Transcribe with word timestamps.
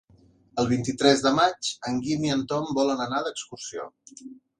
El 0.61 0.67
vint-i-tres 0.69 1.19
de 1.25 1.33
maig 1.39 1.69
en 1.91 1.99
Guim 2.05 2.25
i 2.25 2.31
en 2.37 2.41
Tom 2.53 2.71
volen 2.79 3.05
anar 3.05 3.21
d'excursió. 3.29 3.87